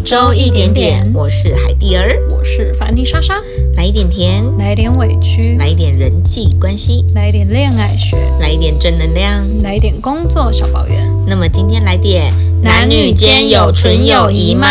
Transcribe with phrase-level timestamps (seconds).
[0.00, 3.34] 每周一点点，我是海蒂儿，我是凡妮莎莎，
[3.76, 11.06] 来一点甜，来一点委屈，来一点人际关系，来一点恋爱学，来一点正能量，来一点工作小抱怨。
[11.26, 12.32] 那么今天来点
[12.62, 14.66] 男女间有纯友谊吗？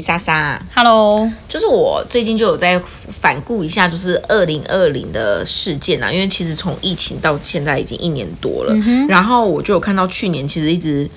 [0.00, 8.74] 莎莎，Hello，就是我最近就有在反顾一下，就是二零二零的事件啊，因为其实从疫情到现在已经一年多了，
[9.08, 11.08] 然后我就有看到去年其实一直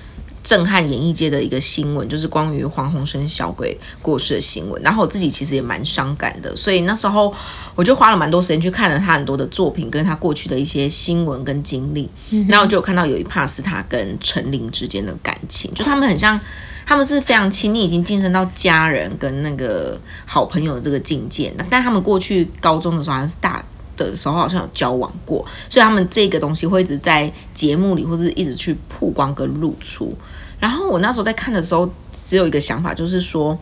[0.42, 7.34] 震撼演艺界的一个新闻，就是关于黄鸿升小鬼过世的新闻，然后我自己其实也蛮伤感的，所以那时候
[7.74, 12.10] 我就花了蛮多时间去看了他很多的作品，跟他过去的一些新闻跟经历，
[12.48, 16.38] 然后我就有看到有一 part 是他跟陈琳之间的感情，就他们很像。
[16.86, 21.52] 他们是非常亲密，已经晋升到家人跟那个好朋友的这个境界。
[21.70, 23.64] 但他们过去高中的时候好像是大
[23.96, 30.14] 的时候，好像有交往过，所以他们这个东西会一直在节目里，或者一直去曝光跟露出。
[30.58, 31.88] 然后我那时候在看的时候，
[32.26, 33.58] 只有一个想法，就是说，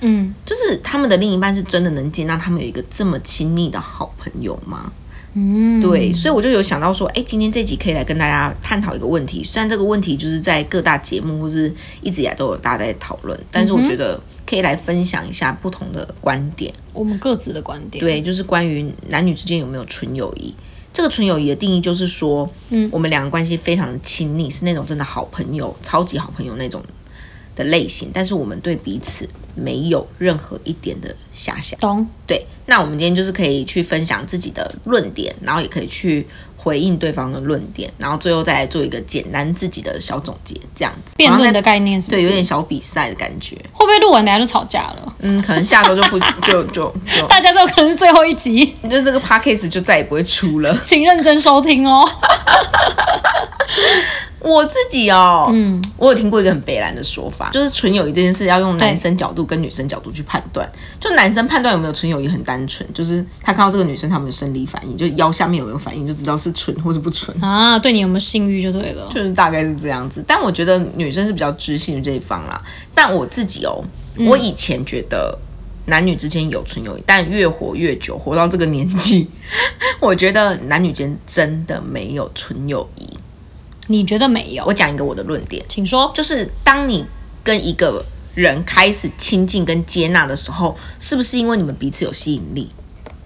[0.00, 4.92] 嗯，就是他们的另一半是真的能接纳他们有一个这么亲密的好朋友吗？
[5.34, 9.42] 嗯，对，所以我就有想到说，哎，今天这集可以来跟大家探讨一个问题。
[9.42, 18.04] 虽然这个问题就是在各大节目或是一直以来都有大家在讨论，但是我觉得可以来分享一下不同的观点，我们各自的观点。
[18.04, 20.54] 对，就是关于男女之间有没有纯友谊。
[20.92, 26.82] 这个纯友谊的定义就是说，嗯，我们两个关系非常的亲密，是那种真的好朋友、超级好朋友那种
[27.54, 29.28] 的类型，但是我们对彼此。
[29.54, 32.06] 没有任何一点的遐想，懂？
[32.26, 41.14] 对，那我们今天就是可以去分享自己的论点，然后也可以去回应对方的论点，然后最后再来做一个简单自己的小总结，这样子。
[41.18, 42.08] 辩论的概念是？
[42.08, 43.54] 对，有点小比赛的感觉。
[43.74, 45.14] 会不会录完等下就吵架了？
[45.18, 46.18] 嗯，可能下周就不
[46.50, 52.08] 就就就大家都可能是最后一集，你就这个 podcast 就再也不会出了，请认真收听哦。
[54.44, 60.68] 我自己哦，嗯，我有听过一个很北蓝的说法，就是纯友谊这件事要用男生角度跟女生角度去判断。
[60.98, 67.78] 就男生判断有没有纯友谊很单纯，就是他看到这个女生他们的生理反应，就腰下面有没有反应，就知道是纯或是不纯啊。
[67.78, 70.24] 对你有没有性欲就对了，就是大概是这样子。
[70.26, 72.60] 但我觉得女生是比较知性这一方啦。
[72.94, 73.82] 但我自己哦，
[74.26, 75.38] 我以前觉得
[75.86, 79.28] 男女之间有纯友谊，但越活越久，活到这个年纪，
[80.00, 83.08] 我觉得男女间真的没有纯友谊。
[83.92, 84.64] 你觉得没有？
[84.64, 86.10] 我讲一个我的论点，请说。
[86.14, 87.04] 就是当你
[87.44, 88.04] 跟一个
[88.34, 92.70] 人开始亲近跟接纳的时候，是不是因为你们彼此有吸引力，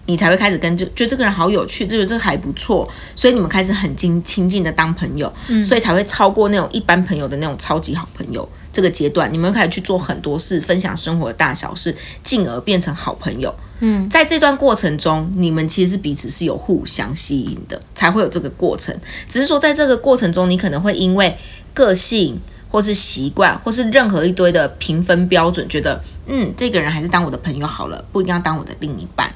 [0.07, 5.33] 你才会开始跟就觉得这个人好有趣，觉得这个还不错，所以你们开始很亲亲近的当朋友，
[5.63, 11.95] 所以才会超过那种一般朋友的那种超级好朋友这个阶段，你们开始去做很多事，分享生活的大小事，
[12.25, 13.55] 进而变成好朋友。
[13.81, 18.99] 嗯，在这段过程中，你们其实是彼此是有互相吸引的，才会有这个过程。
[19.29, 21.37] 只是说，在这个过程中，你可能会因为
[21.75, 29.31] 个性，或是习惯，或是任何一堆的评分标准，觉得嗯，这个人还是当我的朋友好了，不一定要当我的另一半。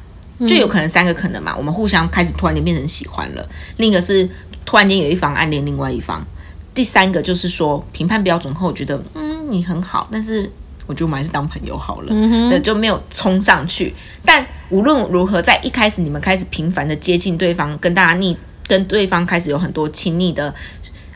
[0.49, 3.47] 就有可能三个可能嘛，我们互相开始突然间变成喜欢了。
[3.77, 4.27] 另一个是
[4.65, 6.27] 突然间有一方暗恋另外一方。
[6.73, 10.51] 第三个就是说评判标准后，觉得嗯，你很好，但是。
[10.91, 12.09] 我觉得我们还是当朋友好了，
[12.51, 13.95] 对，就没有冲上去。
[14.25, 18.37] 但无论如何，在一开始你们开始频繁的接近对方，跟大家腻
[18.67, 20.53] 跟对方开始有很多亲密的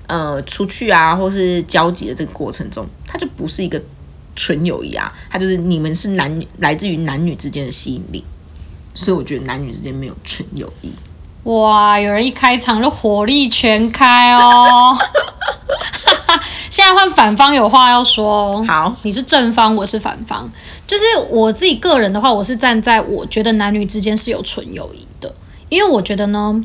[0.06, 3.82] 呃出去啊，或是交集的这个过程中，它就不是一个
[4.36, 8.24] 纯友谊啊，它就是你们是男女来自于男女之间的吸引力。
[8.94, 10.92] 所以我觉得男女之间没有纯友谊。
[11.50, 14.96] 哇，有人一开场就火力全开哦！
[16.74, 20.44] 现在换反方有话要说，好，你是正方，我是反方。
[20.84, 25.32] 就是我自己个人的话，我是站在我觉得男女之间是有纯友谊的，
[25.68, 26.60] 因为我觉得呢，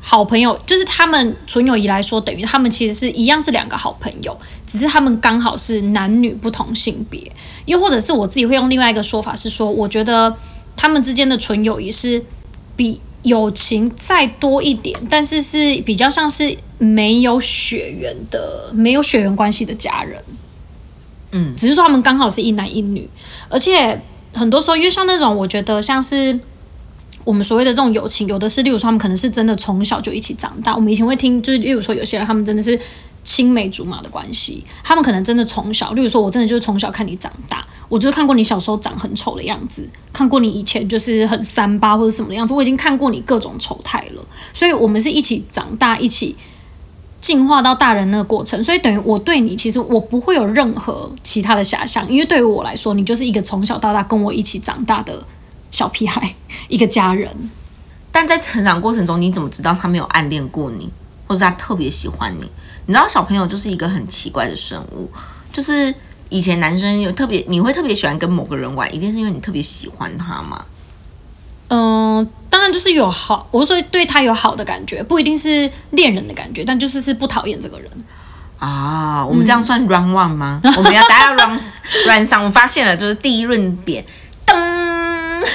[0.00, 4.34] 好朋友就是他们纯友谊来说，等于他们其实是一样是两个好朋友，
[4.66, 7.30] 只是他们刚好是男女不同性别，
[7.66, 10.34] 又或者是我自己会用另外一个说法是说，我觉得
[10.74, 12.24] 他们之间的纯友谊是
[12.74, 13.02] 比。
[13.24, 20.22] 友情再多一点，但是是比较像是没有血缘的、没有血缘关系的家人。
[21.32, 23.10] 嗯，只是说他们刚好是一男一女，
[23.48, 24.00] 而且
[24.32, 26.38] 很多时候，因为像那种，我觉得像是
[27.24, 30.74] 我们所谓的这种友情，有的是，例如说他们可能是真的从小就一起长大。
[30.74, 32.78] 我们以前会听，就是例如说有些人他们真的是。
[33.26, 46.36] 青梅竹马的关系，他们可能真的从小，例如说，我真的就是从小看你长大，我就是看过你小时候长很丑的样子，看过你以前就是很三八或者什么的样子，我已经看过你各种丑态了，所以我们是一起长大，一起
[47.20, 55.26] 进化到大人那个过程，所以等于我对你，其实我不会有任何其他的遐想，因为对于我来说，你就是一个从小到大跟我一起长大的
[55.70, 56.34] 小屁孩，
[56.68, 57.50] 一个家人。
[58.12, 60.88] 但在成长过程中，你怎么知道他没有暗恋过你？
[61.26, 62.44] 或者他特别喜欢你。
[62.86, 65.10] 你知道小朋友就是一个很奇怪的生物，
[65.50, 65.92] 就是
[66.34, 70.64] 以前男生有特别，你会特别喜欢跟某个人玩，一定是因为你特别喜欢他嘛？
[71.68, 77.88] 嗯、当然就是有好，我是说对他有好的感觉，不一定是恋人的感觉，但就是是不讨厌这个人。
[78.58, 80.60] 啊，我们这样算 round one 吗？
[80.76, 81.62] 我们要达到 round
[82.08, 84.04] round 上，我发现了，就是第一论点，
[84.44, 85.46] 噔，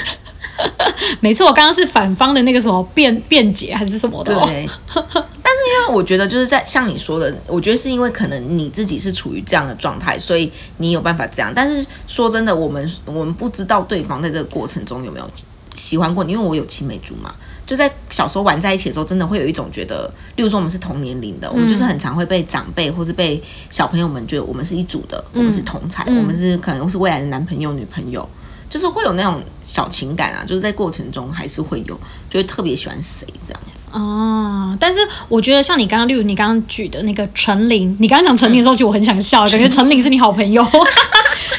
[1.22, 4.46] 没错，我刚刚是反方的那个什么辩辩解还是什么的、哦。
[4.46, 4.70] 对。
[4.94, 11.52] 但是因为我觉得就是在像你说的，我觉得是因为可能你自己是处于这样的状态，所以你有办法这样。
[11.56, 15.30] 但是说真的，我们我们不知道对方在这个过程中有没有
[15.74, 17.34] 喜欢过你，因为我有青梅竹马。
[17.66, 23.40] 就在小时候玩在一起的时候，真的会有一种觉得，例如说我们是同年龄的，我们就是很常会被长辈或是被
[23.70, 28.28] 小朋友们觉得我们是一组的，我们是同才，我们是可能是未来的男朋友女朋友，
[28.70, 32.00] 就是会有那种小情感啊，就是在过程中还是会有，
[32.30, 33.90] 就会特别喜欢谁这样子。
[33.92, 40.64] 啊，但是我觉得像你刚刚，例如你刚刚举的那个陈琳，你刚刚讲陈琳的时候，其实我很想笑， 感觉陈琳是你好朋友。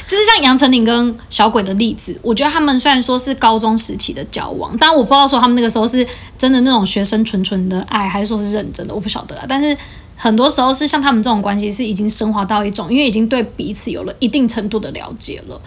[0.06, 6.04] 就是像杨丞琳跟小鬼的例子，我觉得他们虽然说是高中时期的交往，当然我不知道说他们那个时候是
[6.36, 9.44] 真的那种学生纯纯的爱，还是说是认真的，我不晓得啊。
[9.48, 9.76] 但是
[10.16, 15.60] 很多时候是像他们这种关系是已经升华到一种，因为已经对彼此有了一定程度的了解了，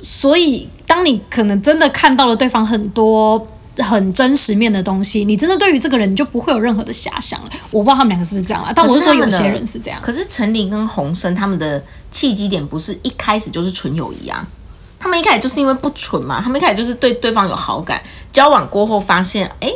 [0.00, 3.46] 所以当你可能真的看到了对方很多。
[3.80, 7.48] 很真实面的东西，你真的对于这个人你就不会有任何的遐想了。
[7.70, 10.00] 我不知道他们两个是不是这样啊，但我是说有些人是这样。
[10.02, 11.80] 可是陈琳跟洪生他们的
[12.10, 14.44] 契机点不是一开始就是纯友谊啊，
[14.98, 18.02] 他们一开始就是因为不纯嘛，他们一开始就是对对方有好感，
[18.32, 19.72] 交往过后发现，哎，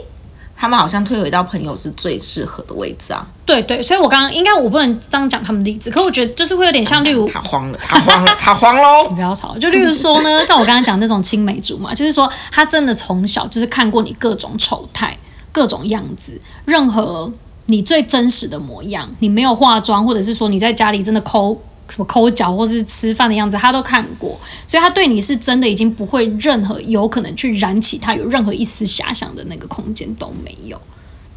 [0.63, 3.27] 他们好像退回到朋友是最适合的位置啊。
[3.45, 9.09] 对对，所以我刚刚应该我不能这样讲他们的例子，可我觉得就是会有点像，例如他慌了，他慌了， 他慌喽。
[9.09, 15.19] 你不要吵，就例如说呢，像我刚刚讲那种青梅竹马，就是说他真的从小就是看过你各种丑态、
[15.51, 17.33] 各种样子，任何
[17.67, 21.61] 你最真实的模样，你没有化妆，或者是说你在家里真的抠
[21.93, 30.81] 什么抠脚，或是吃饭的样子，他都看过，所以他对你是真的已经不会任何有可能去燃起他有任何一丝遐想的那个空间都没有。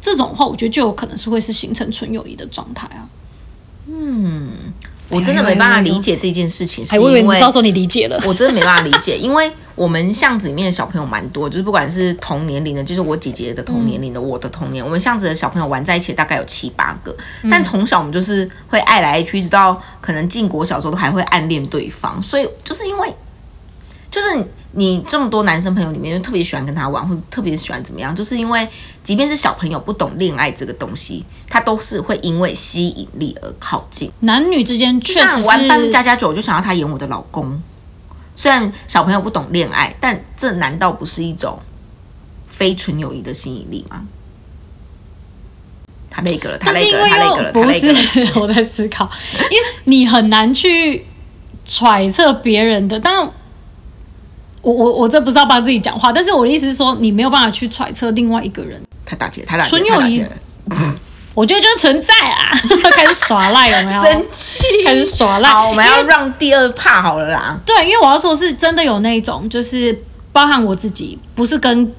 [0.00, 3.04] 这种话，我觉得就有可能是会是形成纯友谊的状态啊。
[3.86, 4.72] 嗯
[5.10, 8.18] 我真的没办法理解这件事情，是因为你是要说你理解了。
[8.26, 17.14] 我真的没办法理解，因为我们巷子里面的小朋友蛮多，就是不管是同年龄的，就是我姐姐的同年龄的，我的童年，我们巷子的小朋友玩在一起大概有七八个，
[17.50, 23.14] 但从小我们就是会爱来爱去，一直到可能进国小时候都还会暗恋对方，所以就是因为
[24.10, 28.66] 就是你你这么多男生朋友里面，就特别喜欢跟他玩，或者特别喜欢怎么样，就是因为
[29.02, 34.10] 即便是小朋友不懂恋爱这个东西，他都是会因为吸引力而靠近。
[34.20, 37.60] 男女之间确实像玩扮家是，家酒，我就想要他演我的老公。
[38.36, 41.58] 虽然小朋友不懂恋爱，但这难道不是一种
[42.46, 44.04] 非纯友谊的吸引力吗？
[46.08, 47.70] 他那个了，他那个了，他那个了，不。
[47.70, 47.92] 是
[48.40, 49.10] 我在思考，
[49.50, 51.04] 因为你很难去
[51.64, 52.98] 揣测别人的。
[52.98, 53.32] 当然，
[54.62, 58.82] 我我我这不是要帮自己讲话，但是我的意思是说，你没有办法去揣测另外一个人。
[59.04, 60.24] 他打劫，他打劫，纯友谊
[61.36, 62.50] 我觉得就是存在啊，
[62.96, 64.02] 开始耍赖有没有？
[64.02, 65.50] 生气，开始耍赖。
[65.50, 67.60] 好，我们要让第二怕好了啦。
[67.66, 70.02] 对，因为我要说的是真的有那种，就是
[70.32, 71.92] 包含我自己，不是跟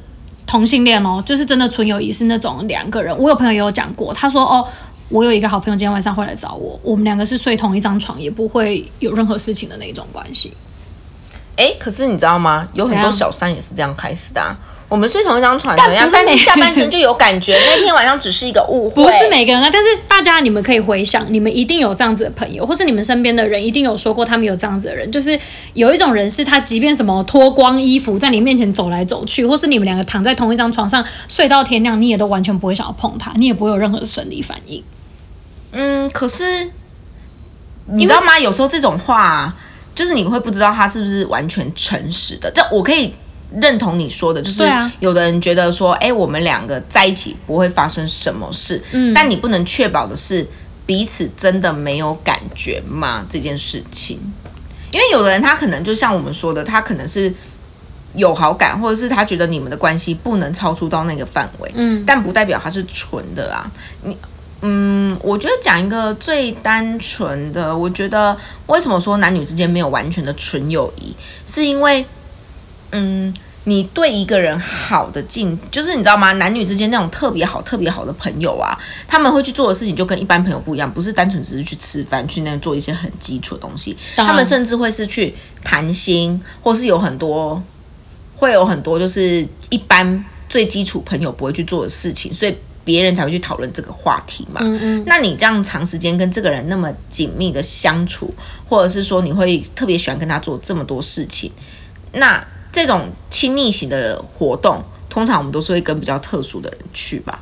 [0.48, 3.16] 同性恋哦，就是真的纯友谊是那种两个人。
[3.16, 4.68] 我有朋友也有讲过，他说哦，
[5.10, 10.52] 我有一个好朋友今天晚上会来找我，我们两个是睡同一张床，也不会有任何事情的那种关系。
[11.58, 12.68] 哎，可是你知道吗？
[12.74, 14.58] 有很多小三也是这样开始的、啊。
[14.90, 19.04] 我们睡同一张床但是每但是下半身就有感觉， 那天晚上只是一个误会。
[19.04, 25.38] 不是每个人啊，但是大家你们可以回想，你们一定有这样子的朋友，或是你们身边的人一定有说过他们有这样子的人，就是
[25.74, 34.82] 有一种人是他即便什么脱光衣服在你面前走来走去，或是你们两个躺在同一张床上睡到天亮，你也都完全不会想要碰他，你也不会有任何生理反应。
[35.74, 36.72] 嗯，可是
[37.88, 38.40] 你知道吗？
[38.40, 39.56] 有时候这种话、啊，
[39.94, 42.50] 就是你会不知道他是不是完全诚实的。
[42.56, 43.14] 这我可以
[43.56, 44.64] 认同你说的，就是
[45.00, 50.48] 有的人觉得说，哎、我们两个在一起不会发生什么事，嗯，但你不能确保的是
[50.86, 53.26] 彼此真的没有感觉吗？
[53.30, 54.20] 这件事情，
[54.92, 57.34] 因为有的人他可能就像我们说的，他可能是。
[58.16, 63.70] 有好感，或者是他觉得你们的关系不能超出到那个范围，嗯，但不代表他是纯的啊。
[64.02, 64.18] 你
[64.62, 68.36] 嗯，我觉得讲一个最单纯的，我觉得
[68.66, 72.04] 为什么说男女之间没有完全的纯友谊，是因为，
[72.92, 73.34] 嗯，
[73.66, 76.32] 你对一个人好的境，就是你知道吗？
[76.34, 78.78] 男女之间那种特别好、特别好的朋友啊，
[79.08, 87.62] 他们会去做的事情就跟一般朋友不一样，不是单纯只是去吃饭、去那做一些很基础的东西，他们甚至会是去谈心，或是有很多，
[88.38, 95.04] 会有很多就是一般最基础朋友不会去做的事情，所以别人才会去讨论这个话题嘛嗯。
[95.06, 98.34] 那你这样长时间跟这个人那么紧密的相处，
[98.70, 101.52] 或者是说你会特别喜欢跟他做这么多事情，
[102.14, 107.40] 那这种亲密型的活动，通常我们都是会跟比较特殊的人去吧。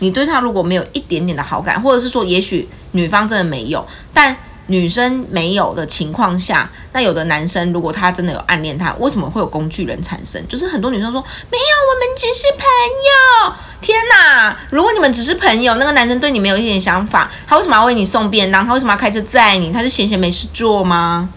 [0.00, 3.84] 你对他如果没有一点点的好感，或者是说也许女方真的没有，
[4.14, 4.36] 但
[4.68, 10.46] 女生没有的情况下，那有的男生如果他真的有暗恋他，为什么会有工具人产生？
[10.46, 11.20] 就是很多女生说
[11.50, 13.54] 没有，我们只是朋友。
[13.80, 14.56] 天哪！
[14.70, 18.66] 如果你们只是朋友，那个男生对你没有一点想法，他为什么要为你送便当？
[18.66, 19.72] 他为什么要开车载你？
[19.72, 21.30] 他是闲闲没事做吗？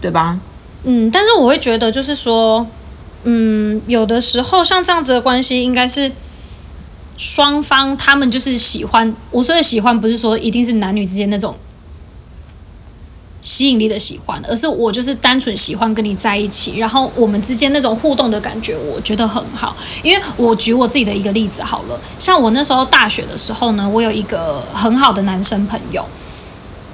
[0.00, 0.38] 对吧？
[0.84, 2.66] 嗯，但是我会觉得，就是说，
[3.24, 6.10] 嗯，有的时候像这样子的关系，应该是
[7.16, 9.14] 双方他们就是喜欢。
[9.30, 11.56] 我说的喜欢，不是说一定是男女之间那种。
[13.44, 19.76] 吸引力的喜欢，而是我就是单纯喜欢跟你在一起，然后我们之间那种互动的感觉，我觉得很好。
[20.04, 26.06] 因为我举我自己的一个例子好了，像我那时候大学的时候呢，我有一个很好的男生朋友，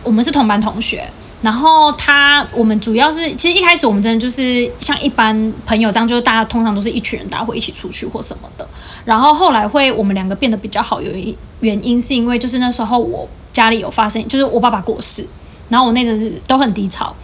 [0.03, 8.69] 我们是同班同学，然后他我们主要是其实一开始我们真的就是像一般朋友这样，就是大家通常都是一群人，大家会一起出去或什么的。
[9.05, 15.27] 然后后来会我们两个变得比较好，有一原因是因为就是那时候我家里有发生，就是我爸爸过世。
[15.69, 17.15] 然后我那阵子都很低潮，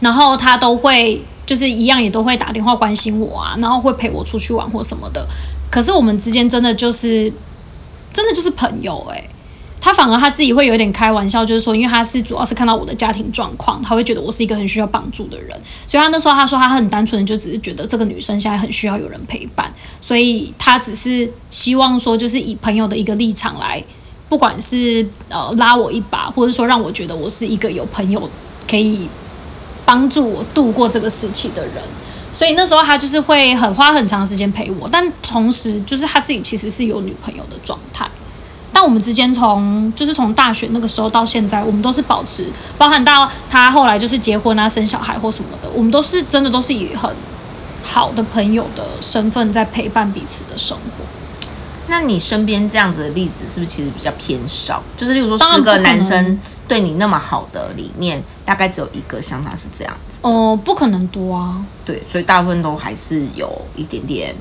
[0.00, 5.28] 然后他都会就是一样也都会打电话关心我啊，然后会陪我出去玩或什么的。
[5.70, 7.30] 可是我们之间真的就是
[8.10, 9.28] 真的就是朋友诶。
[9.84, 23.82] 他反而他自己会有点开玩笑，就是说，因为他是主要是看到我的家庭状况，他会觉得我是一个很需要帮助的人，所以他那时候他说他很单纯的就只是觉得这个女生现在很需要有人陪伴，所以他只是希望说就是以朋友的一个立场来。
[24.28, 28.30] 不管是呃拉我一把，或者说让我觉得我是一个有朋友
[28.66, 29.06] 可以
[29.84, 31.74] 帮助我度过这个时期的人，
[32.32, 38.08] 所以那时候他就是会很花很长时间陪我，但同时就是他自己其实是有女朋友的状态。
[38.72, 47.14] 但我们之间从就是从大学那个时候到现在，我们都是保持，包含到他后来就是结婚啊、生小孩或什么的，我们都是真的都是以很
[47.82, 51.04] 好的朋友的身份在陪伴彼此的生活。
[51.88, 54.82] 那你身边这样子的例子是不是其实比较偏少？
[54.96, 60.20] 就是例如说十个男生对你那么好的里面，大概只有一个像他是这样子。
[60.22, 61.62] 哦，不可能多啊。
[61.84, 64.34] 对，所以大部分都还是有一点点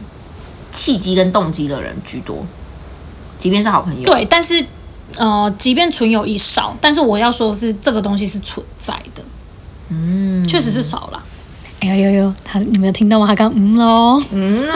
[0.72, 2.46] 契机跟动机的人居多，
[3.42, 4.08] 即便是好朋友。
[4.08, 4.64] 对，但是
[5.18, 9.24] 呃，即便纯友谊少，但是我要说的是，这个东西是存在的。
[9.90, 11.24] 嗯，确实是少了。
[11.80, 13.26] 哎呦呦呦，他你没有听到吗？
[13.26, 14.76] 他刚嗯喽，嗯喽。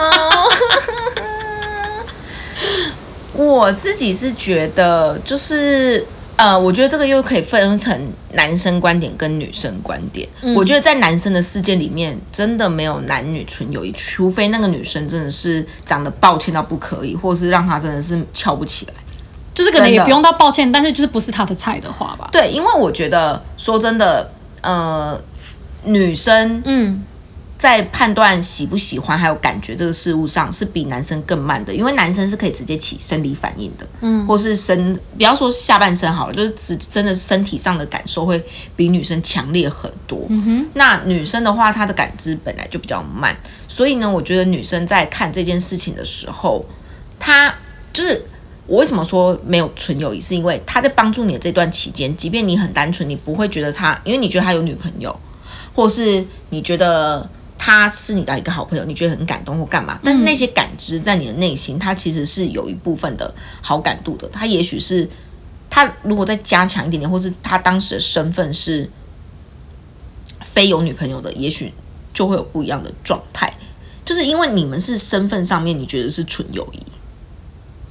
[3.38, 6.04] 我自己是觉得，就是
[6.38, 10.27] 呃，我觉得这个又可以分成男生观点跟女生观点。
[10.56, 18.94] 我觉得在男生的世界里面，真的没有男女纯友谊，除非那个女生真的是长得抱歉到不可以，或者是让他真的是翘不起来，
[19.54, 22.30] 就是可能也不用到抱歉，但是就是不是他的菜的话吧。
[22.32, 24.30] 对，因为我觉得说真的，
[24.62, 25.20] 呃，
[25.84, 27.06] 女生，嗯。
[27.58, 38.44] 在判断喜不喜欢还有感觉这个事物上，是比男生更慢的，因为男生是可以直接起生理反应的，嗯，或是身，不要说下半身好了，就是只真的身体上的感受会
[38.76, 40.26] 比女生强烈很多。
[40.30, 43.36] 嗯哼，那女生的话，她的感知本来就比较慢，
[43.70, 46.64] 所以呢，我觉得女生在看这件事情的时候，
[47.18, 47.56] 她
[47.94, 48.22] 就是
[48.68, 55.18] 我为什么说没有纯友谊，是因为她在帮助你的这段期间，即便你很单纯，你不会觉得她，因为你觉得她有女朋友，
[55.74, 57.28] 或是你觉得。
[57.66, 60.00] 他是你的一个好朋友，你觉得很感动或干嘛？
[60.04, 64.30] 但是那些感知在你的内心，他其实是有一部分的好感度的。
[64.30, 65.10] 他也许是
[65.68, 68.88] 他如果再加强一点点，或是他当时的身份是
[70.44, 71.74] 非有女朋友的，也许
[72.14, 73.52] 就会有不一样的状态。
[74.06, 76.86] 就是因为你们是身份上面，你觉得是纯友谊，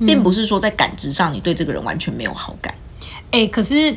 [0.06, 2.72] 并不是说在感知上你对这个人完全没有好感。
[3.32, 3.96] 哎，可是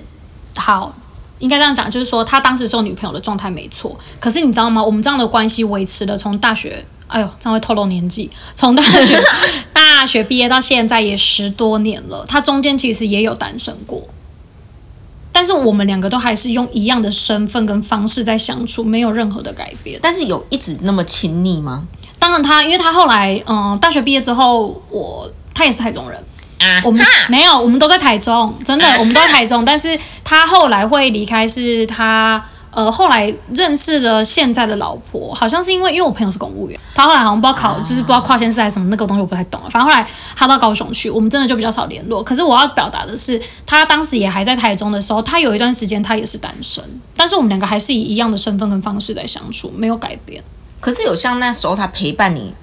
[0.56, 0.98] 好。
[1.40, 3.98] 应该这样讲，就是说他当时是有女朋友的状态没错。
[4.20, 4.84] 可是你知道吗？
[4.84, 8.30] 我们这样的关系维持了从大学，哎呦，这样会透露年纪。
[8.56, 9.20] 从大学
[9.74, 14.02] 大学毕业到现在也十多年了，他中间其实也有单身过。
[15.32, 20.00] 但是我们两个都还是用一样的身份跟方式在相处，没有任何的改变。
[20.02, 21.86] 但是有一直那么亲密吗？
[22.18, 26.20] 当然，他因为他后来嗯，大学毕业之后，我他也是台中人。
[26.84, 29.64] 我们没有，我们都在台中，真的，我们都在台中。
[29.64, 39.70] 但是他后来会离开，是他呃后来认识了现在的老婆，好像是因为因为我朋友是公务员，他后来好像不知道考，就是不知道跨县市还是什么那个东西，我不太懂了。
[39.70, 42.24] 反正后来他到高雄去，我们真的就比较少联络。
[42.24, 46.84] 可是我要表达的是，他当时也还在台中的时候，他有一段时间他也是单身，
[47.16, 50.44] 但是我们两个还是以一样的身份跟方式在相处，没有改变。
[50.80, 52.54] 可是有像那时候他陪伴你。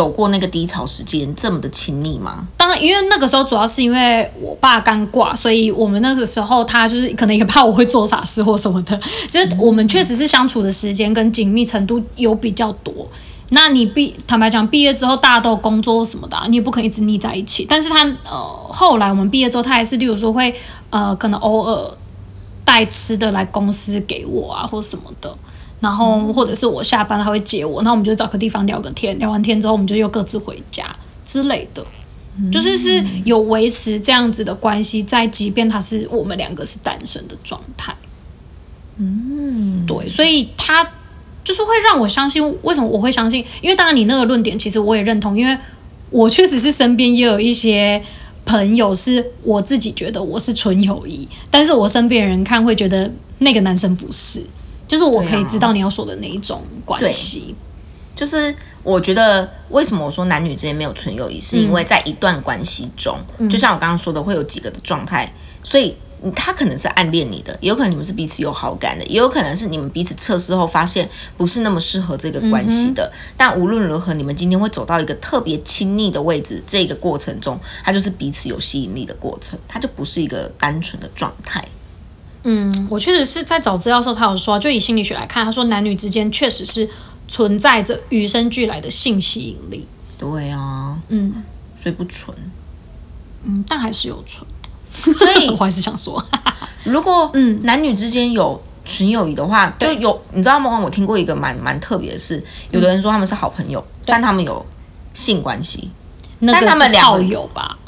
[0.00, 2.48] 走过那个低潮时间这么的亲密吗？
[2.56, 13.06] 当然，因为那个时候主要是因为我爸刚挂，所以我们那个时候他就是可能也怕我会做傻事或什么的， 就是我们确实是相处的时间跟紧密程度有比较多。
[13.50, 17.66] 那你毕坦白讲，毕业之后大家都有工作什么的、你也不可能一直腻在一起。
[17.68, 20.54] 但是他呃，后来我们毕业之后，他还是例如说会
[20.88, 21.90] 呃，可能偶尔
[22.64, 25.36] 带吃的来公司给我啊，或什么的。
[25.80, 30.84] 然后或者是我下班他会接我，那我们就找个地方聊个天，聊完天之后我们就又各自回家
[31.24, 31.84] 之类的。
[32.50, 37.94] 就是是有维持这样子的关系，在即便他是我们两个是单身的状态，
[38.96, 40.82] 嗯，对，所以他
[41.44, 43.44] 就是会让我相信，为什么我会相信？
[43.60, 45.58] 因为当然你那个论点其实我也认同，因为
[46.08, 48.02] 我确实是身边也有一些
[48.46, 54.42] 朋友是我自己觉得我是纯友谊，但是我身边人看会觉得那个男生不是，
[54.90, 57.54] 就是我可以知道你要说的那一种关系，
[58.16, 63.16] 就是我觉得为什么我说男女之间没有纯友谊，是因为在一段关系中，
[63.48, 65.32] 就像我刚刚说的，会有几个的状态，
[65.62, 65.96] 所以
[66.34, 73.12] 他可能是暗恋你的，也有可能你们是彼此有好感的，也有可能是你们彼此测试后发现不是那么适合这个关系的。
[73.36, 81.64] 但无论如何，你们今天会走到一个特别亲密的位置，这个过程中，它就是彼此有吸引力的过程，它就不是一个单纯的状态。
[82.42, 86.88] 嗯，我确实是在找资料的时候，他有说，就以心理学来看，他说男女之间确实是
[87.28, 89.86] 存在着与生俱来的性吸引力。
[90.18, 91.42] 对啊，嗯
[91.76, 92.36] 所以不纯。
[93.44, 94.46] 嗯，但还是有纯。
[94.92, 96.22] 所以 我还是想说，
[96.84, 100.78] 如果嗯男女之间有纯友谊的话，就有你知道吗？
[100.78, 104.64] 我听过一个蛮蛮特别的事，有的人说他们是好朋友，但他们有
[105.14, 105.90] 性关系。
[106.40, 107.78] 那他们两个友吧？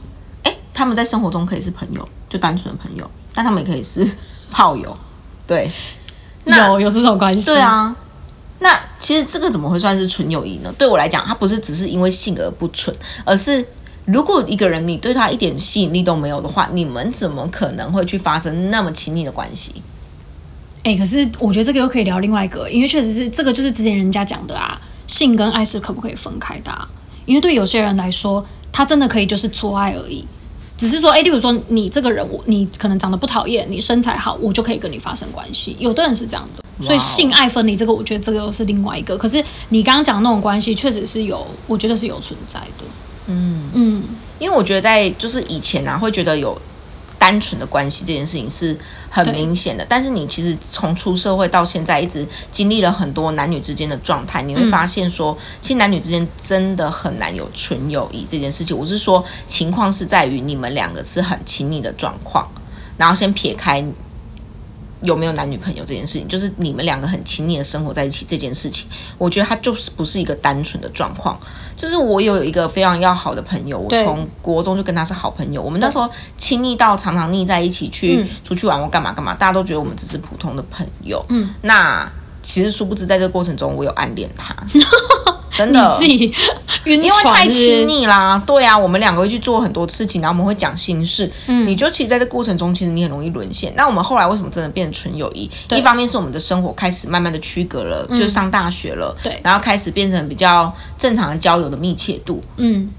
[0.42, 4.06] 哎，他们在生活中可以是朋友，就单纯的朋友，但他们也可以是
[4.52, 4.96] 炮友。
[5.46, 5.68] 对，
[6.44, 7.50] 那有有这种关系？
[7.50, 7.96] 对，啊。
[8.60, 10.72] 那其实这个怎么会算是纯友谊呢？
[10.78, 13.66] 对我来讲，它不是只是因为性而不纯，而是
[14.04, 19.82] 如果一个人你对他一点吸引力都没有的话，你们怎么可能会去发生那么亲密的关系？
[20.84, 26.88] 哎、可是我觉得这个又可以聊另外一个，因为确实是这个就是之前人家讲的啊，性跟爱是可不可以分开的、啊？
[27.24, 30.26] 因为对有些人来说，他真的可以就是做爱而已，
[30.82, 35.76] 只是说，哎，例如说你这个人，我你可能长得不讨厌，你身材好，我就可以跟你发生关系。
[35.78, 39.16] 有的人是这样的，所以性爱分离这个，我觉得这个又是另外一个。
[39.16, 42.84] 可是你刚刚讲的那种关系，确实是有，我觉得是有存在的。
[43.28, 44.02] 嗯嗯，
[44.40, 46.60] 因为我觉得在就是以前啊，会觉得有
[47.16, 48.76] 单纯的关系这件事情是
[49.14, 58.76] 很明显的，但是你其实从出社会到现在，一直经历了很多男女之间的状态，你会发现说，其实男女之间真的很难有纯友谊这件事情。
[58.76, 62.50] 我是说，情况是在于你们两个是很亲密的状况，
[62.96, 63.84] 然后先撇开。
[65.02, 68.88] 有没有男女朋友这件事情，就是你们两个很亲密的生活在一起这件事情，
[69.18, 71.38] 我觉得它就是不是一个单纯的状况。
[71.74, 81.24] 就是我有一个非常要好的朋友，我从国中就跟他是好朋友，我们那时候亲密到常常腻在一起去、出去玩或干嘛干嘛，大家都觉得我们只是普通的朋友。
[81.30, 82.08] 嗯，那
[82.40, 84.54] 其实殊不知在这个过程中，我有暗恋他，
[85.54, 85.88] 真你的。
[85.90, 86.32] 自己
[86.84, 91.30] 晕因为太亲密啦，对啊，我们两个会去做很多事情，然后我们会讲心事。
[91.46, 93.72] 嗯，你就其实在这过程中，其实你很容易沦陷。
[93.76, 95.50] 那我们后来为什么真的变成纯友谊？
[95.70, 102.90] 一方面是我们的生活开始慢慢的区隔了，就是上大学了，对然后开始变成比较正常的交友的密切度，嗯，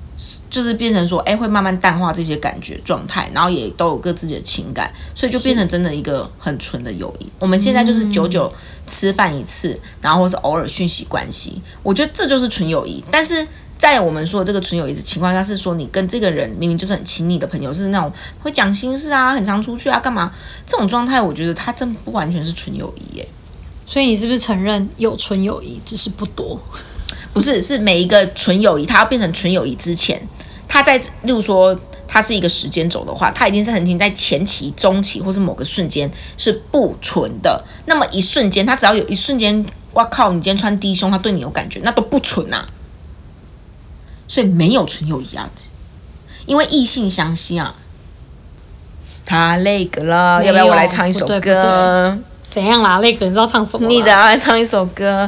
[0.49, 7.27] 就是变成说，哎，会慢慢淡化这些感觉状态，然后也都有各自己的情感，所以就变成真的一个很纯的友谊。
[7.39, 8.51] 我们现在就是久久
[8.87, 13.03] 吃饭一次，然后或是偶尔讯息关系，我觉得这就是纯友谊。
[13.09, 20.31] 但是在我们说这个纯友谊的情况下，是说你跟这个人明明就是很亲密的朋友，是那种会讲心事啊，很常出去啊，干嘛
[20.65, 23.27] 这种状态，我觉得他真不完全是纯友谊耶。
[23.85, 26.57] 所以你是不是承认有纯友谊，只是不多？
[27.33, 30.21] 不是，是每一个纯友谊，他要变成纯友谊之前，
[30.67, 31.77] 他在例如说
[32.13, 37.65] 它是一个时间轴的话，它一定是横停在前期、中期或是某个瞬间是不纯的。
[37.87, 42.67] 那么一瞬间，它只要有一瞬间，哇靠，你今天穿低胸，它对你有感觉，那都不纯啊。
[44.27, 45.49] 所以没有纯友谊啊，
[46.45, 47.73] 因为异性相吸啊。
[49.25, 52.15] 他那个了，要不要我有来唱一首歌？
[52.47, 52.99] 怎样啦？
[52.99, 53.87] 那个你知道唱什么？
[53.87, 55.27] 你的要来唱一首歌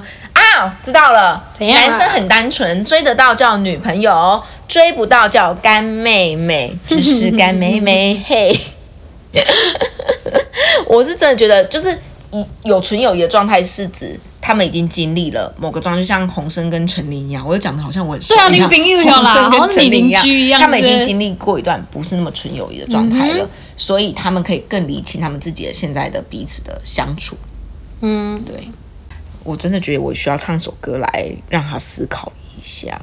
[0.56, 0.80] 啊！
[0.82, 8.58] 知道了，怎样啊男生很单纯，追得到叫女朋友，追不到叫干妹妹， 只是干妹妹嘿。
[10.88, 11.98] 我是真的觉得，就是
[12.32, 17.46] 以有纯友谊的状态，是指他们已经经历了某个状态，就像洪生跟陈琳一样。
[17.46, 27.36] 我就讲的好像我很熟对啊你朋友啦洪生跟陈琳邻居一样他们已经经历过一段不是那么纯友谊的状态了，所以他们可以更理清他们自己的现在的彼此的相处。
[28.02, 28.56] 嗯，对，
[29.46, 33.00] 我真的觉得我需要唱首歌来让他思考一下。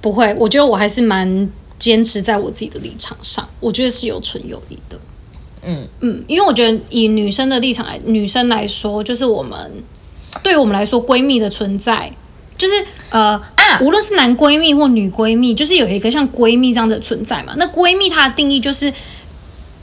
[0.00, 4.98] 不会，我觉得我还是蛮坚持在我自己的立场上，我觉得是有纯友谊的。
[5.62, 9.70] 嗯嗯，因为我觉得以女生的立场来，女生来说，就是我们
[10.42, 12.10] 对于我们来说，闺蜜的存在，
[12.56, 12.72] 就是
[13.10, 17.52] 呃啊无论是男闺蜜或女闺蜜，就是有一个像闺蜜这样的存在嘛。
[17.58, 18.90] 那闺蜜她的定义就是，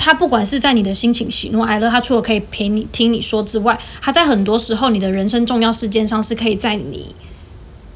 [0.08, 7.14] 她不管是在你的心情喜怒哀乐，她除了可以陪你听你说之外，她在很多时候你的人生重要事件上是可以在你。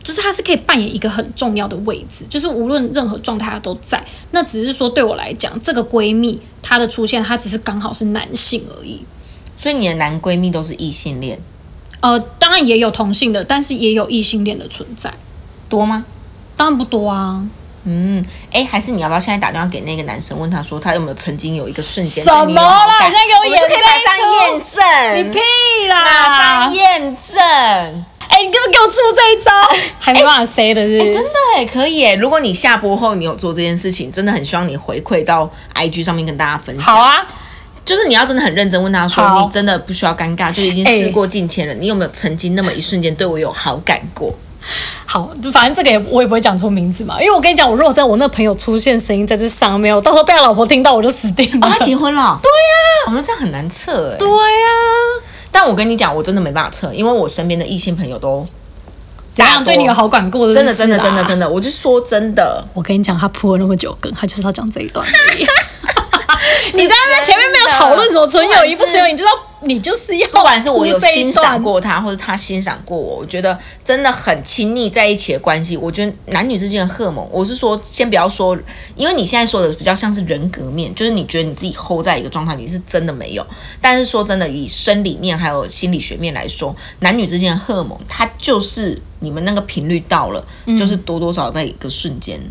[0.04, 4.06] 就是她是可以扮演一个很重要的位置，就是无论任何状态她都在。
[4.32, 9.00] 那只是说对我来讲，这个闺蜜她的出现，她只是刚好是男性而已。
[9.56, 11.40] 所以你的男闺蜜都是异性恋，
[12.02, 15.14] 呃，当然也有同性的，但是也有异性恋的存在，
[15.70, 16.04] 多吗？
[16.58, 17.48] 当然不多啊。
[17.86, 25.40] 嗯，哎，还是你要不要现在打电话给那个男生，问他说他有没有曾经有一个瞬间什么啦现在给我马上验证，你屁
[25.90, 26.04] 啦！
[26.04, 28.06] 马上验证。
[28.34, 29.52] 哎、你根本给我出这一招，
[30.00, 32.16] 还没办法 say 的是真的哎，可以哎！
[32.16, 36.96] 如果你下播后你有做这件事情，真的很希望你回馈到 IG 上面跟大家分享。
[36.96, 37.28] 好，啊，
[37.84, 41.74] 就是你要真的很认真问他说，你真的不需要尴尬，就已经事过境迁了。
[41.74, 44.34] 你有没有曾经那么一瞬间对我有好感过？
[45.06, 51.68] 好，就反正这个也我也不会讲出名字嘛，因为我跟你讲，我如果在我那朋友出现声音在这上面，我到时候被他老婆听到，我就死定了。
[51.68, 52.40] 哦，他结婚了？
[52.44, 54.18] 对呀、哦，那这样很难测哎。
[54.18, 54.68] 对呀、
[55.52, 58.46] 但我跟你讲，我真的没办法测，因为我身边的异性朋友都
[59.34, 60.54] 怎样对你有好感过的？
[60.54, 61.30] 真的真的真的的。
[61.30, 65.46] 真的，我就说真的，我跟你讲，他铺了那么久梗，他就是要讲这一段而已。
[66.74, 69.30] 你在那前面没有讨论什么纯友谊不纯友谊，你知道
[69.64, 75.78] 你就是要不管是我有欣赏，过他，或者他欣赏过我，我觉得真的很亲密在一起的关系。
[75.78, 78.58] 我觉得男女之间的荷尔蒙，我是说，先不要说，
[78.96, 83.46] 因为你现在说的比较像是人格面，就是你觉得你自己 hold 在一个状态，你是真的没有。
[83.80, 90.44] 但是说真的，以生理面还有心理学面来说，男女之间的荷尔蒙，它就是你们那个频率到了，
[90.78, 92.42] 就是多多少少在一个瞬间，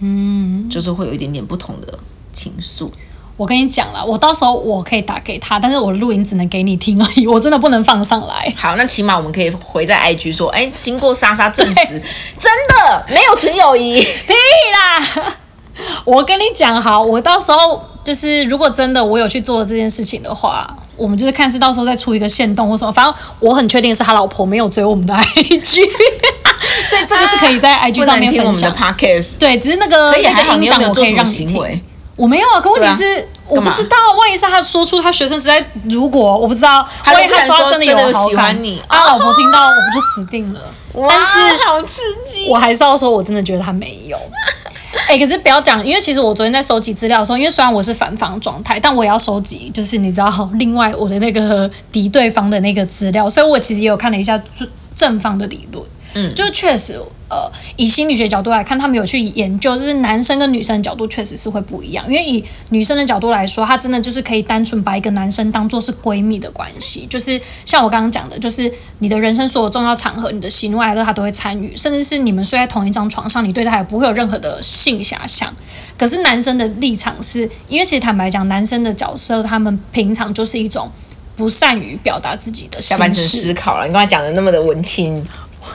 [0.00, 1.96] 嗯，就是会有一点点不同的
[2.32, 2.90] 情愫。
[3.36, 8.52] 我跟你讲了，我到时候我可以打给他，但是我的录音只能给你听而已， 我真的不能放上来。
[8.56, 12.00] 好，那起码我们可以回在 IG 说，哎，经过莎莎证实，
[12.38, 14.00] 真的没有纯友谊。
[14.26, 14.34] 屁
[14.72, 15.34] 啦！
[16.04, 20.64] 我跟你讲好，我到时候就是如果真的我有去做这件事情的话，
[20.96, 28.76] 我们就是看是到时候再出一个限动或什么，反正我很确定是他老婆没有追我们的 IG，所以这个是可以在 IG 上面分听我们的享。
[28.76, 31.82] podcast，对，只是那个那个音档我可以让你听。
[32.16, 32.24] 为？
[32.24, 40.60] 我没有啊，可问题对是、我不知道，万一是他说出他学生时代，如果我不知道，他万一他说真的有喜好感欢你他老婆听到我不就死定了？
[41.08, 42.48] 但是好刺激！
[42.48, 44.16] 我还是要说，我真的觉得他没有。
[45.08, 55.84] 哎、可是不要讲，因为其实我昨天在收集资料的时候，因为虽然我是反方状态，但我也要收集，就是你知道，另外我的那个敌对方的那个资料，所以我其实也有看了一下正正方的理论。
[56.14, 62.04] 嗯，就是确实，呃，以心理学角度来看，他们有去研究，就是男生跟女生的角度确实是会不一样。
[62.08, 75.52] 因为以女生的角度来说，她真的就是可以单纯把一个男生当做是闺蜜的关系，就是像我刚刚讲的，就是你的人生所有重要场合，你的喜怒哀乐他都会参与，甚至是你们睡在同一张床上，你对他也不会有任何的性遐想。
[75.96, 80.90] 可是男生的立场是，因为其实坦白讲，男生的角色他们平常就是一种
[81.36, 85.24] 不善于表达自己的心下半身事思，考了，你刚才讲的那么的文青，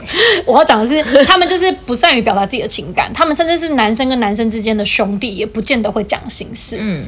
[0.46, 6.78] 我要讲的是，他们就是不善于表达自己的情感，他们甚至是男生跟男生之间的兄弟，也不见得会讲心事。
[6.80, 7.06] 嗯，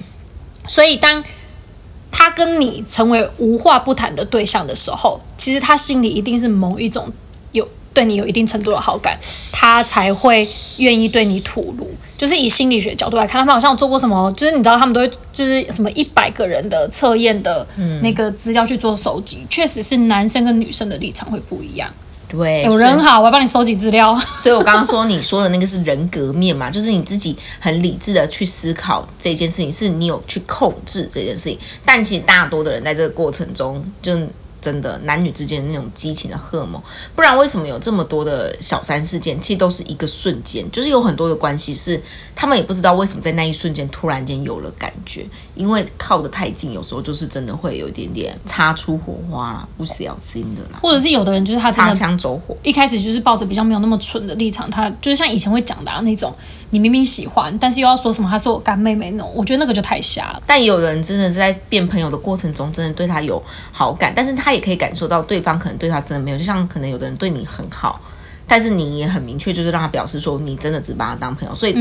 [0.67, 1.23] 所以当
[2.12, 7.12] 他跟你成为无话不谈的对象的时候，其实他心里一定是某一种
[7.51, 9.17] 有对你有一定程度的好感，
[9.51, 10.47] 他才会
[10.80, 11.89] 愿意对你吐露。
[12.17, 17.65] 就是以心理学角度来看，他们好像有做过什么，就是你知道他们都会就是什么一百个人的测验的
[18.04, 21.89] 那个资料去做收集，确实是男生跟女生的立场会不一样。
[22.32, 24.20] 对，有人好，我要帮你收集资料。
[24.38, 31.60] 所以我刚刚说你说的那个是人格面嘛，就是你自己很理智的去思考这件事情，是你有去控制这件事情。
[31.86, 34.17] 但其实大多的人在这个过程中，就
[34.62, 36.82] 真的男女之间的那种激情的荷尔蒙，
[37.15, 39.39] 不然为什么有这么多的小三事件？
[39.41, 42.02] 其实都是一个瞬间，就是有很多的关系是
[42.36, 52.56] 他们也不知道为什么在那一瞬间突然间有了感觉，因为靠得太近，有时候就是真的会有一点点擦出火花啦，不小心的啦，或者是有的人就是他真擦的枪走火。
[52.62, 56.34] 一开始就是抱着比较没有那么蠢的立场，他就是像以前会讲的、啊、那种，
[56.69, 60.41] 你明明喜欢，但是又要说什么她是我干妹妹那种，我觉得那个就太瞎了。
[60.45, 68.00] 但也有人真的是在变朋友的过程中，真的对他有好感，但是他也可以感受到对方可能对他真的没有，就像可能有的人对你很好，
[68.48, 71.76] 但是你也很明确，就是让他表示说你真的只把他当朋友，所以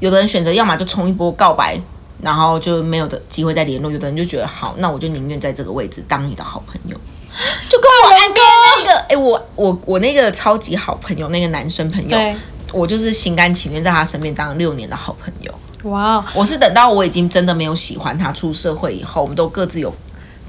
[0.00, 1.80] 有的人选择要么就冲一波告白，
[2.20, 6.96] 然后就没有的机会再联络；有的人就觉得好，那我就宁愿在这个位置当你的好朋友。
[7.70, 8.34] 就跟我暗恋
[8.76, 12.34] 那个，哎、我我我那个超级好朋友，那个男生朋友，
[12.72, 15.50] 我就是心甘情愿在他身边当六年的好朋友。
[15.84, 19.92] 哇哦，我是等到我已经真的没有喜欢他，出社会以后，我们都各自有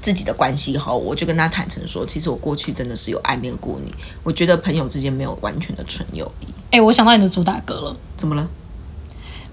[0.04, 3.90] 自己的关系以后，我就跟他坦诚说，其实我过去真的是有暗恋过你。
[4.22, 6.46] 我觉得朋友之间没有完全的纯友谊。
[6.72, 7.96] 哎、我想到你的主打歌了。
[8.14, 8.46] 怎么了？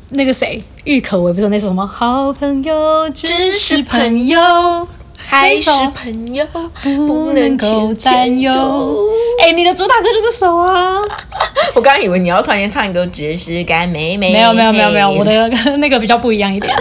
[0.10, 4.86] 那个谁，郁可唯不是有那首什么好朋友只是朋友，
[5.18, 6.46] 还是朋友，
[6.82, 8.52] 不能够占有。
[9.42, 11.00] 哎、你的主打歌就这首啊？
[11.74, 14.32] 我刚刚以为你要突然间唱一个《只是干妹妹》。
[14.34, 16.76] 没有没有没有没有，我的那个比较不一样一点。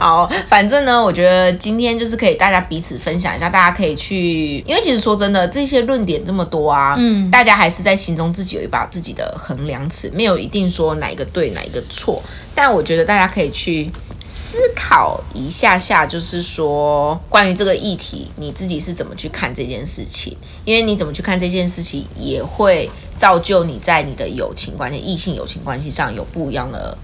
[0.00, 12.22] 好，反正呢，我觉得今天就是可以大家彼此分享一下，大家可以去，因为其实说真的，这些论点这么多啊，嗯，大家还是在心中自己有一把自己的衡量尺，没有一定说哪一个对哪一个错，
[12.54, 13.90] 但我觉得大家可以去
[14.24, 20.34] 思考一下下，就是说关于这个议题，你自己是怎么去看这件事情，
[20.64, 26.96] 因为你怎么去看这件事情，也会造就你在你的友情关系、异性友情关系上有不一样的。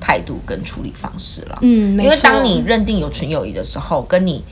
[0.00, 4.42] 态度跟处理方式了，嗯，因为当你认定有纯友谊的时候，跟你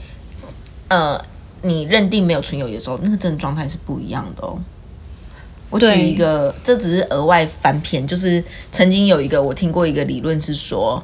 [0.88, 1.20] 呃
[1.62, 4.58] 你认定没有纯友谊的时候，那个真的状态是不一样的哦。
[5.70, 11.02] 我举一个，这只是额外翻篇，就是曾经有一个我听过一个理论是说，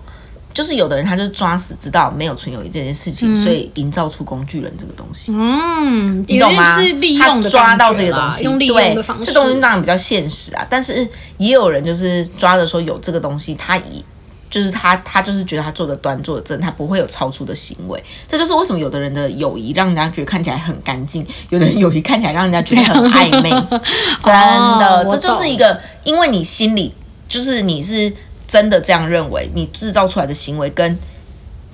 [0.54, 5.32] 就是有的人他就抓死知道没有纯友谊这件事情，所以营造出工具人这个东西。
[5.34, 6.72] 嗯，你懂吗？
[6.72, 9.24] 有点是利用的他抓到这个东西，用利对用的方式。
[9.24, 14.04] 这东西当然比较现实啊，但是也有人就是抓着说有这个东西，他以
[14.50, 18.02] 就是他他就是觉得他做的端做的正，他不会有超出的行为。
[18.26, 23.50] 这就是为什么有的人的友谊让人家觉得看起来很干净，有的人友谊看起来让人家觉得很暧昧。
[24.20, 24.34] 真
[24.80, 26.92] 的，哦这就是一个，因为你心里
[27.28, 28.12] 就是你是
[28.48, 30.98] 真的这样认为，你制造出来的行为跟，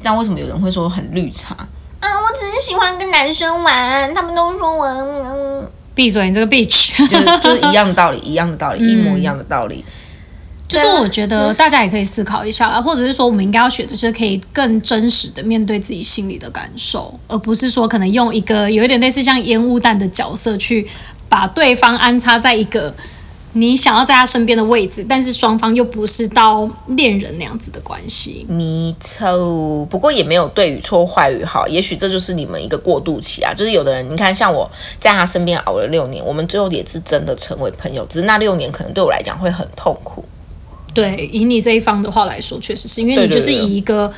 [0.02, 1.54] 但为什么有人会说很绿茶？
[1.54, 7.08] 啊，我只是喜欢跟男生玩，他们都说我，嗯，闭嘴，你这个 bitch。
[7.08, 9.82] 就是就是一样的道理， 一样的道理，一模一样的道理。
[10.68, 20.86] 就是我觉得大家也可以思考一下啦，或者是说我们应该要学着就是可以更真实的面对自己心里的感受，而不是说可能用一个有一点类似像烟雾弹的角色去
[21.28, 22.92] 把对方安插在一个
[23.52, 28.44] 你想要在他身边的位置，但是双方又不是到恋人那样子的关系。
[28.48, 33.54] 没错，不过也没有对与错、坏与好，也许这就是你们一个过渡期啊。
[33.54, 40.22] 就是有的人，你看，像我在他身边熬了六年，我们最后也是真的成为朋友，只是那六年可能对我来讲会很痛苦。
[40.96, 44.12] 对，以你这一方的话来说，确实是因为你就是以一个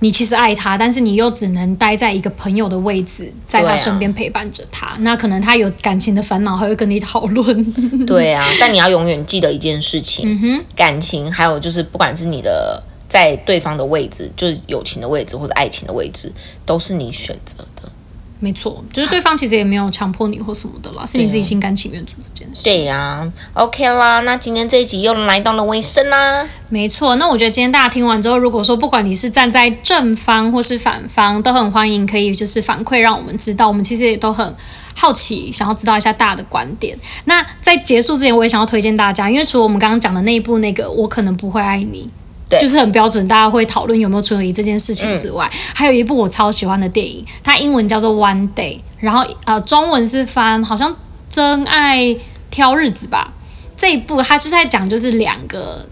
[0.00, 4.96] 你其实爱他，但是你又只能待在一个朋友的位置，在他身边陪伴着他。
[5.00, 8.06] 那可能他有感情的烦恼，还会跟你讨论。
[8.06, 16.32] 对啊， 但你要永远记得一件事情，感情还有就是，不管是你的在对方的位置，就是友情的位置或者爱情的位置，
[16.64, 17.90] 都是你选择的。
[18.40, 22.62] 没错，就是对方其实也没有强迫你或什么的啦，是你自己心甘情愿做这件事。
[22.62, 26.46] 对呀、o k 啦，那今天这一集又来到了尾声啦。
[26.68, 34.54] 没错，那我觉得今天大家听完之后，如果说不管你是站在正方或是反方，都很欢迎可以就是反馈让我们知道，我们其实也都很
[34.94, 36.96] 好奇，想要知道一下大家的观点。
[37.24, 42.08] 那在结束之前，我也想要推荐大家，因为除了我们刚刚讲的那一部那个我可能不会爱你。
[42.48, 50.92] 对就是很标准，大家会讨论有没有纯友谊这件事情之外，还有一部我超喜欢的电影，它英文叫做《One Day》，然后呃中文是翻好像
[51.28, 52.16] 《真爱
[52.50, 53.32] 挑日子》吧。
[53.76, 55.88] 这一部它就是在讲就是两个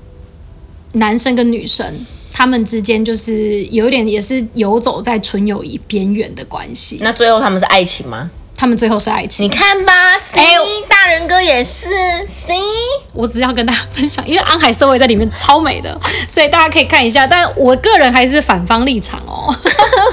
[0.93, 1.95] 男生跟女生，
[2.33, 6.99] 他们之间就是有一点也是游走在纯友谊边缘的关系。
[7.01, 8.31] 那最后他们是爱情吗？
[8.57, 9.49] 他们最后是爱情你。
[9.49, 10.57] 看吧，C、哎
[10.89, 11.89] 大人哥也是
[12.27, 12.55] C。
[13.13, 17.27] 我只是要跟大家分享，因为安海瑟薇在里面超美的，所以大家可以看一下。
[17.27, 19.55] 但我个人还是反方立场哦。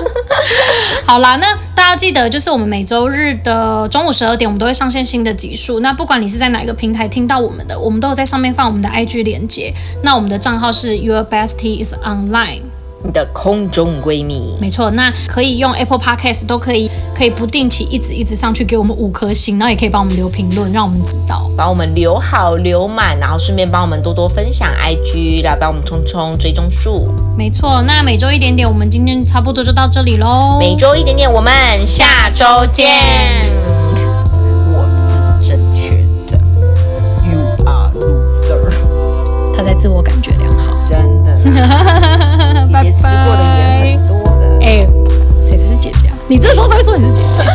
[1.06, 5.80] 好啦，那大家记得，就是我们每周日的中午十二点，我们都会上线新的集数。
[5.80, 9.74] 那不管你是在哪一个平台听到我们的，我们都有在上面放我们的 IG 连接。
[10.04, 12.62] 那我们的账号是 Your Bestie is Online。
[13.06, 21.50] 你的空中闺蜜，没错，那可以用 Apple Podcast 都可以，可以不定期一直一直上去给我们五颗星，然后也可以帮我们留评论，让我们知道。
[21.58, 27.10] 帮我们留好留满，然后顺便帮我们多多分享 IG，来帮我们冲冲追踪数。
[27.38, 30.58] 没错，那每周一点点，我们今天差不多就到这里喽。
[30.60, 31.52] 每周一点点，我们
[31.86, 32.90] 下周见。
[34.72, 35.92] 我是正确
[36.32, 36.40] 的
[37.22, 38.74] ，You are loser，
[39.54, 40.74] 他在自我感觉良好。
[40.86, 41.34] 真的
[42.74, 42.84] 啦。
[42.84, 44.60] 姐姐吃过的盐很多的。
[44.62, 44.86] 哎，
[45.42, 46.18] 谁才是姐姐啊？
[46.28, 47.53] 你这时候才会说你是姐姐。